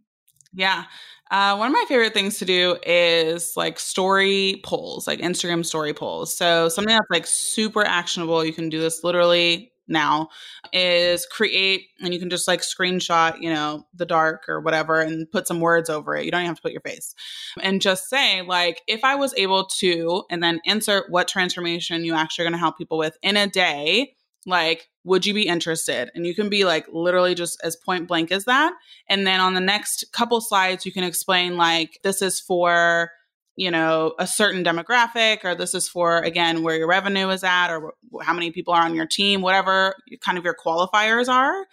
[0.54, 0.84] Yeah.
[1.30, 5.92] Uh, one of my favorite things to do is like story polls like instagram story
[5.92, 6.34] polls.
[6.34, 10.28] So something that's like super actionable you can do this literally now
[10.72, 15.30] is create and you can just like screenshot you know the dark or whatever and
[15.30, 16.24] put some words over it.
[16.24, 17.14] You don't even have to put your face.
[17.61, 22.14] And just say like if i was able to and then insert what transformation you
[22.14, 24.14] actually are going to help people with in a day
[24.47, 26.11] like would you be interested?
[26.14, 28.74] And you can be like literally just as point blank as that.
[29.09, 33.11] And then on the next couple slides you can explain like this is for
[33.57, 37.70] you know a certain demographic or this is for again where your revenue is at
[37.70, 41.66] or how many people are on your team whatever kind of your qualifiers are.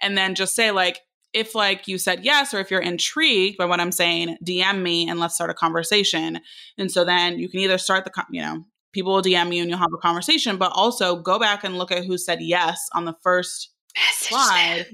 [0.00, 1.00] And then just say like
[1.32, 5.08] if like you said yes or if you're intrigued by what i'm saying dm me
[5.08, 6.40] and let's start a conversation.
[6.78, 9.70] And so then you can either start the you know people will dm you and
[9.70, 13.04] you'll have a conversation but also go back and look at who said yes on
[13.04, 13.70] the first
[14.12, 14.86] slide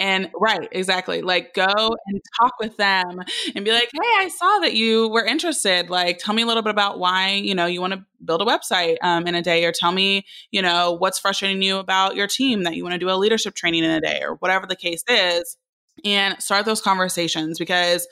[0.00, 1.22] and right, exactly.
[1.22, 1.66] Like go
[2.06, 3.20] and talk with them
[3.54, 5.90] and be like, "Hey, I saw that you were interested.
[5.90, 8.44] Like tell me a little bit about why, you know, you want to build a
[8.44, 12.26] website um, in a day or tell me, you know, what's frustrating you about your
[12.28, 14.76] team that you want to do a leadership training in a day or whatever the
[14.76, 15.56] case is."
[16.04, 18.06] And start those conversations because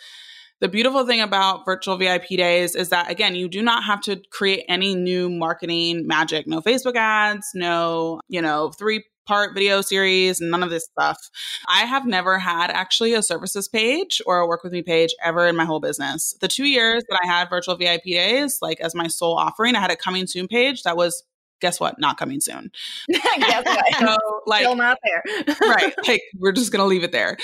[0.60, 4.20] the beautiful thing about virtual VIP days is that, again, you do not have to
[4.30, 6.46] create any new marketing magic.
[6.46, 11.30] No Facebook ads, no, you know, three part video series, none of this stuff.
[11.68, 15.46] I have never had actually a services page or a work with me page ever
[15.46, 16.34] in my whole business.
[16.40, 19.80] The two years that I had virtual VIP days, like as my sole offering, I
[19.80, 21.24] had a coming soon page that was
[21.60, 21.98] guess what?
[21.98, 22.70] Not coming soon.
[23.08, 23.84] guess what?
[23.98, 24.16] so,
[24.46, 25.56] like, Still not there.
[25.62, 25.94] right.
[26.06, 27.36] Like, we're just going to leave it there.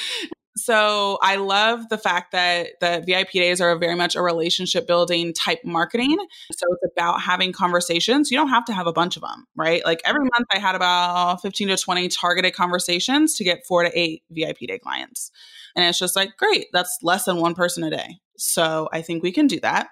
[0.56, 5.32] So I love the fact that the VIP days are very much a relationship building
[5.32, 6.18] type marketing.
[6.52, 8.30] So it's about having conversations.
[8.30, 9.84] You don't have to have a bunch of them, right?
[9.84, 10.28] Like every mm-hmm.
[10.34, 14.58] month I had about 15 to 20 targeted conversations to get four to eight VIP
[14.68, 15.30] day clients.
[15.74, 18.18] And it's just like, great, that's less than one person a day.
[18.36, 19.88] So I think we can do that.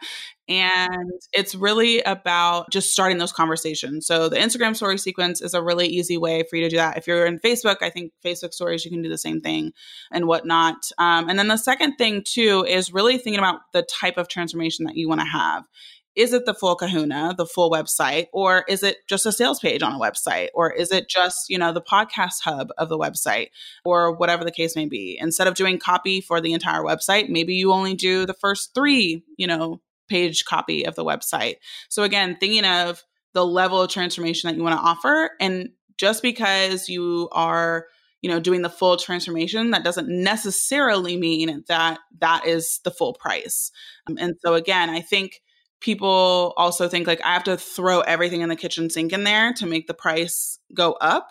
[0.50, 4.04] And it's really about just starting those conversations.
[4.04, 6.98] So the Instagram story sequence is a really easy way for you to do that.
[6.98, 9.72] If you're in Facebook, I think Facebook stories, you can do the same thing
[10.10, 10.74] and whatnot.
[10.98, 14.86] Um, and then the second thing, too, is really thinking about the type of transformation
[14.86, 15.68] that you want to have
[16.16, 19.80] is it the full kahuna the full website or is it just a sales page
[19.80, 23.50] on a website or is it just you know the podcast hub of the website
[23.84, 27.54] or whatever the case may be instead of doing copy for the entire website maybe
[27.54, 29.80] you only do the first three you know
[30.10, 31.56] page copy of the website
[31.88, 33.02] so again thinking of
[33.32, 37.86] the level of transformation that you want to offer and just because you are
[38.20, 43.14] you know doing the full transformation that doesn't necessarily mean that that is the full
[43.14, 43.70] price
[44.08, 45.40] um, and so again i think
[45.80, 49.52] people also think like I have to throw everything in the kitchen sink in there
[49.54, 51.28] to make the price go up.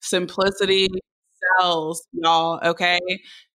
[0.00, 0.88] Simplicity
[2.12, 2.60] y'all.
[2.64, 3.00] Okay.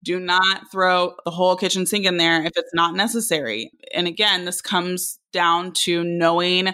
[0.03, 3.71] Do not throw the whole kitchen sink in there if it's not necessary.
[3.93, 6.73] And again, this comes down to knowing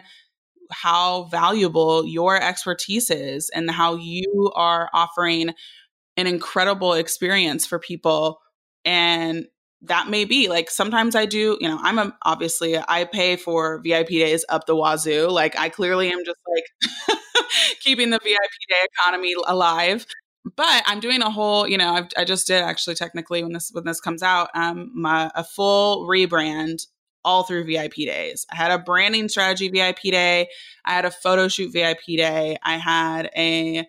[0.71, 5.53] how valuable your expertise is and how you are offering
[6.17, 8.39] an incredible experience for people
[8.85, 9.45] and
[9.83, 13.81] that may be like sometimes I do, you know, I'm a, obviously I pay for
[13.83, 15.29] VIP days up the wazoo.
[15.29, 17.17] Like I clearly am just like
[17.81, 20.05] keeping the VIP day economy alive.
[20.55, 23.69] But I'm doing a whole, you know, I've, i just did actually technically when this
[23.71, 26.85] when this comes out, um, my a full rebrand
[27.25, 28.45] all through VIP days.
[28.51, 30.49] I had a branding strategy VIP day.
[30.85, 32.57] I had a photo shoot VIP day.
[32.63, 33.87] I had a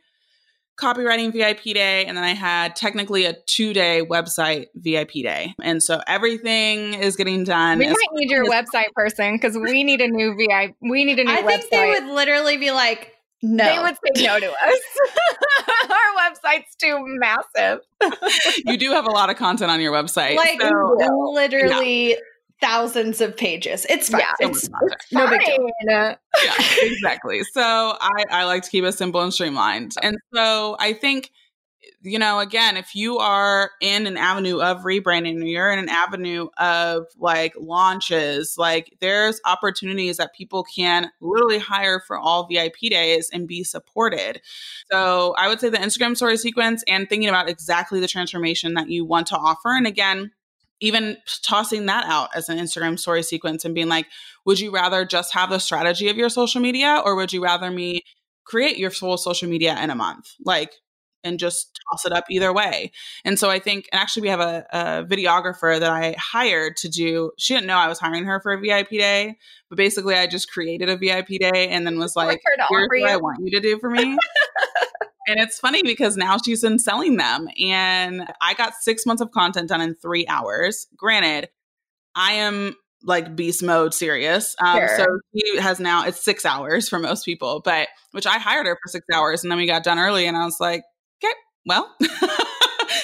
[0.80, 5.54] copywriting VIP day, and then I had technically a two day website VIP day.
[5.62, 7.78] And so everything is getting done.
[7.78, 10.76] We might need your website person because we need a new VIP.
[10.80, 13.13] We need a new I think they would literally be like,
[13.44, 13.64] no.
[13.64, 14.80] They would say no to us.
[15.90, 17.80] Our website's too massive.
[18.66, 20.36] you do have a lot of content on your website.
[20.36, 22.16] Like so, literally yeah
[22.60, 23.84] thousands of pages.
[23.90, 24.22] It's fine.
[24.22, 25.68] Yeah, it's, it's no big deal.
[25.86, 26.16] yeah,
[26.80, 27.42] exactly.
[27.52, 27.60] So
[28.00, 29.92] I, I like to keep it simple and streamlined.
[30.02, 31.30] And so I think,
[32.04, 36.48] you know, again, if you are in an avenue of rebranding you're in an avenue
[36.58, 43.30] of like launches, like there's opportunities that people can literally hire for all VIP days
[43.32, 44.42] and be supported.
[44.92, 48.90] So I would say the Instagram story sequence and thinking about exactly the transformation that
[48.90, 49.70] you want to offer.
[49.70, 50.30] And again,
[50.80, 54.06] even tossing that out as an Instagram story sequence and being like,
[54.44, 57.70] would you rather just have the strategy of your social media or would you rather
[57.70, 58.02] me
[58.44, 60.26] create your full social media in a month?
[60.44, 60.72] Like,
[61.24, 62.92] and just toss it up either way.
[63.24, 66.88] And so I think, and actually, we have a, a, videographer that I hired to
[66.88, 69.36] do, she didn't know I was hiring her for a VIP day,
[69.68, 73.16] but basically, I just created a VIP day and then was like, here's what I
[73.16, 74.16] want you to do for me.
[75.26, 77.48] And it's funny because now she's been selling them.
[77.58, 80.86] And I got six months of content done in three hours.
[80.96, 81.48] Granted,
[82.14, 84.54] I am like beast mode serious.
[84.60, 84.96] Um, sure.
[84.96, 85.06] So
[85.36, 88.88] she has now, it's six hours for most people, but which I hired her for
[88.88, 90.84] six hours and then we got done early and I was like,
[91.22, 91.34] okay,
[91.66, 91.94] well,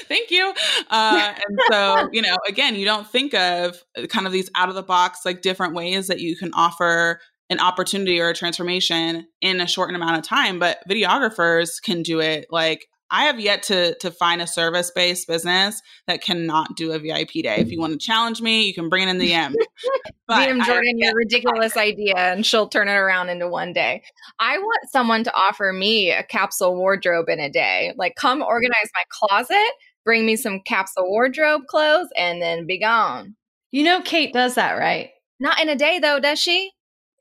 [0.09, 0.53] thank you.
[0.91, 4.75] Uh, and so, you know, again, you don't think of kind of these out of
[4.75, 9.61] the box, like different ways that you can offer an opportunity or a transformation in
[9.61, 13.95] a shortened amount of time but videographers can do it like I have yet to
[13.97, 17.57] to find a service based business that cannot do a VIP day.
[17.59, 19.55] If you want to challenge me, you can bring it in the DM.
[20.31, 24.03] DM Jordan your ridiculous idea, and she'll turn it around into one day.
[24.39, 27.93] I want someone to offer me a capsule wardrobe in a day.
[27.97, 29.73] Like, come organize my closet,
[30.05, 33.35] bring me some capsule wardrobe clothes, and then be gone.
[33.73, 35.11] You know, Kate does that, right?
[35.41, 36.71] Not in a day, though, does she?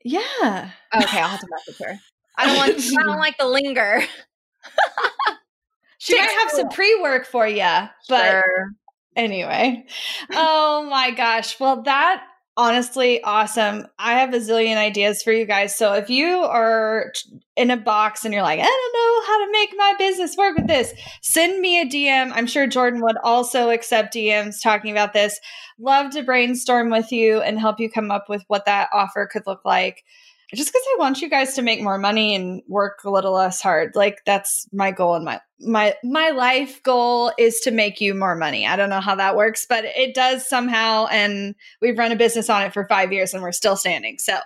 [0.04, 0.70] Yeah.
[0.94, 1.98] Okay, I'll have to message her.
[2.38, 2.98] I don't want.
[2.98, 4.02] I don't like the linger.
[6.00, 7.68] She might have some pre work for you,
[8.08, 8.70] but sure.
[9.14, 9.84] anyway.
[10.32, 11.60] Oh my gosh!
[11.60, 12.24] Well, that
[12.56, 13.86] honestly awesome.
[13.98, 15.76] I have a zillion ideas for you guys.
[15.76, 17.12] So if you are
[17.54, 20.56] in a box and you're like, I don't know how to make my business work
[20.56, 22.32] with this, send me a DM.
[22.34, 25.38] I'm sure Jordan would also accept DMs talking about this.
[25.78, 29.46] Love to brainstorm with you and help you come up with what that offer could
[29.46, 30.02] look like.
[30.54, 33.60] Just because I want you guys to make more money and work a little less
[33.60, 33.94] hard.
[33.94, 38.34] Like that's my goal and my my my life goal is to make you more
[38.34, 38.66] money.
[38.66, 42.50] I don't know how that works, but it does somehow and we've run a business
[42.50, 44.18] on it for 5 years and we're still standing.
[44.18, 44.38] So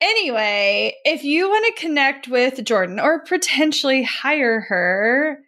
[0.00, 5.38] anyway, if you want to connect with Jordan or potentially hire her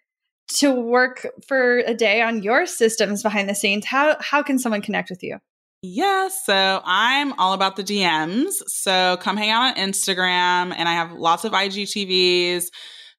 [0.55, 4.83] to work for a day on your systems behind the scenes, how how can someone
[4.83, 5.39] connect with you?
[5.83, 8.53] Yeah, so I'm all about the DMs.
[8.69, 12.67] So come hang out on Instagram, and I have lots of IGTVs.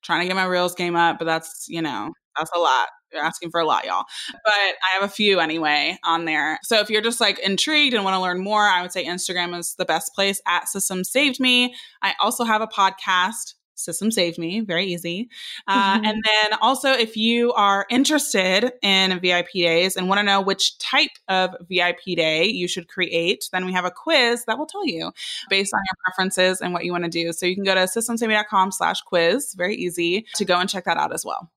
[0.02, 2.88] Trying to get my reels game up, but that's you know that's a lot.
[3.12, 4.06] You're asking for a lot, y'all.
[4.32, 6.58] But I have a few anyway on there.
[6.64, 9.58] So if you're just like intrigued and want to learn more, I would say Instagram
[9.58, 11.76] is the best place at Systems Saved Me.
[12.02, 15.30] I also have a podcast Systems Saved Me, very easy.
[15.68, 16.06] Uh, mm-hmm.
[16.06, 20.78] And then also, if you are interested in VIP days and want to know which
[20.78, 24.86] type of VIP day you should create, then we have a quiz that will tell
[24.86, 25.12] you
[25.50, 27.34] based on your preferences and what you want to do.
[27.34, 30.98] So you can go to systemssavedme.com slash quiz, very easy to go and check that
[30.98, 31.52] out as well.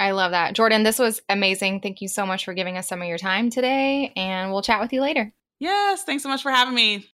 [0.00, 0.54] I love that.
[0.54, 1.80] Jordan, this was amazing.
[1.80, 4.80] Thank you so much for giving us some of your time today, and we'll chat
[4.80, 5.32] with you later.
[5.60, 7.06] Yes, thanks so much for having me.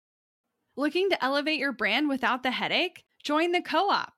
[0.76, 3.05] Looking to elevate your brand without the headache?
[3.24, 4.17] Join the co op